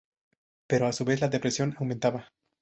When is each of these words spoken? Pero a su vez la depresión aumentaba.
Pero 0.65 0.87
a 0.87 0.93
su 0.93 1.05
vez 1.05 1.21
la 1.21 1.27
depresión 1.27 1.75
aumentaba. 1.77 2.31